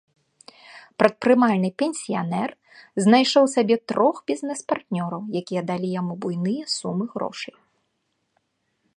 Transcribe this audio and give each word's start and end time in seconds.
Прадпрымальны 1.01 1.69
пенсіянер 1.81 2.49
знайшоў 3.05 3.45
сабе 3.55 3.75
трох 3.91 4.15
бізнэс-партнёраў, 4.31 5.21
якія 5.41 5.61
далі 5.69 5.87
яму 5.99 6.13
буйныя 6.23 6.63
сумы 6.77 7.05
грошай. 7.13 7.55